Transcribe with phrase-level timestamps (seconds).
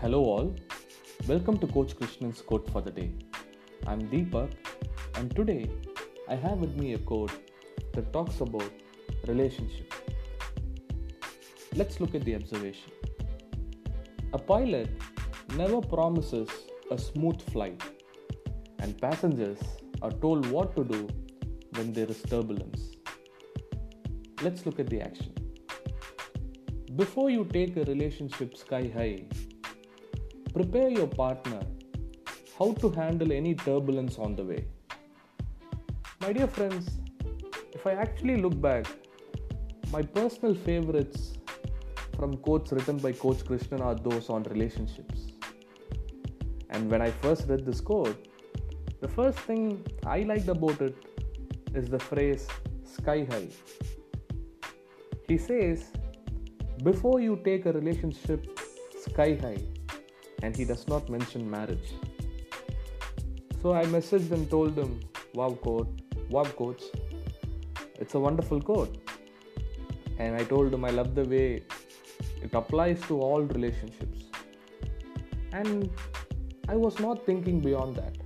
[0.00, 0.54] Hello, all.
[1.26, 3.10] Welcome to Coach Krishnan's quote for the day.
[3.84, 4.52] I'm Deepak,
[5.16, 5.68] and today
[6.28, 7.32] I have with me a quote
[7.94, 8.70] that talks about
[9.26, 9.92] relationship.
[11.74, 12.92] Let's look at the observation.
[14.34, 14.88] A pilot
[15.56, 16.48] never promises
[16.92, 17.82] a smooth flight,
[18.78, 19.58] and passengers
[20.00, 21.08] are told what to do
[21.74, 22.92] when there is turbulence.
[24.44, 25.34] Let's look at the action.
[26.94, 29.24] Before you take a relationship sky high,
[30.52, 31.60] prepare your partner
[32.58, 34.64] how to handle any turbulence on the way.
[36.20, 36.90] My dear friends,
[37.72, 38.86] if I actually look back,
[39.92, 41.34] my personal favorites
[42.16, 45.28] from quotes written by Coach Krishnan are those on relationships.
[46.70, 48.26] And when I first read this quote,
[49.00, 50.96] the first thing I liked about it
[51.74, 52.48] is the phrase
[52.84, 53.48] sky high.
[55.28, 55.92] He says,
[56.82, 58.58] before you take a relationship
[59.00, 59.62] sky high,
[60.42, 61.92] and he does not mention marriage.
[63.62, 65.00] So I messaged and told him,
[65.34, 66.00] Wow, quote,
[66.30, 66.82] wow, coach,
[67.96, 68.96] it's a wonderful quote.
[70.18, 71.62] And I told him I love the way
[72.42, 74.24] it applies to all relationships.
[75.52, 75.90] And
[76.68, 78.16] I was not thinking beyond that.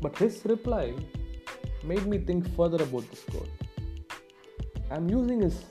[0.00, 0.94] But his reply
[1.82, 3.50] made me think further about this quote.
[4.90, 5.64] I'm using his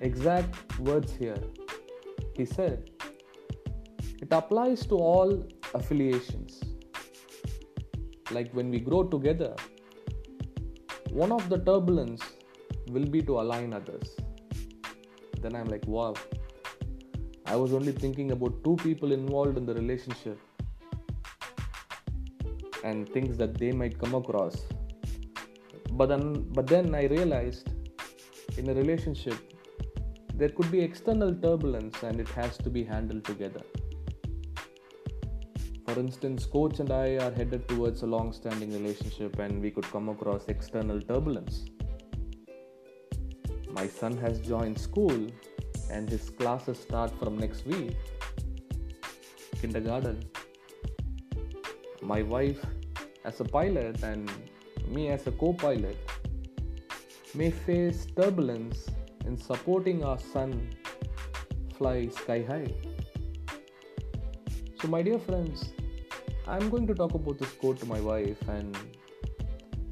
[0.00, 1.42] exact words here.
[2.34, 2.90] He said,
[4.20, 6.60] It applies to all affiliations.
[8.30, 9.54] Like when we grow together,
[11.10, 12.22] one of the turbulence
[12.88, 14.16] will be to align others.
[15.40, 16.14] Then I'm like, wow,
[17.46, 20.38] I was only thinking about two people involved in the relationship
[22.84, 24.64] and things that they might come across.
[25.92, 27.70] But then, but then I realized
[28.56, 29.36] in a relationship
[30.34, 33.62] there could be external turbulence and it has to be handled together.
[35.88, 39.90] For instance, coach and I are headed towards a long standing relationship and we could
[39.90, 41.64] come across external turbulence.
[43.70, 45.30] My son has joined school
[45.90, 47.96] and his classes start from next week.
[49.62, 50.24] Kindergarten.
[52.02, 52.62] My wife,
[53.24, 54.30] as a pilot, and
[54.88, 55.96] me as a co pilot,
[57.34, 58.90] may face turbulence
[59.24, 60.68] in supporting our son
[61.78, 62.97] fly sky high.
[64.80, 65.72] So, my dear friends,
[66.46, 68.76] I'm going to talk about this quote to my wife and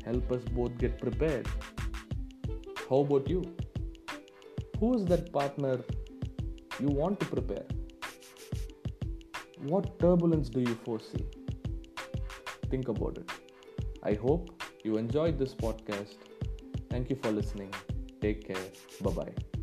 [0.05, 1.49] help us both get prepared.
[2.89, 3.43] How about you?
[4.79, 5.81] Who is that partner
[6.79, 7.67] you want to prepare?
[9.65, 11.27] What turbulence do you foresee?
[12.71, 13.31] Think about it.
[14.05, 16.15] I hope you enjoyed this podcast.
[16.91, 17.75] Thank you for listening.
[18.21, 18.67] Take care.
[19.03, 19.56] Bye bye.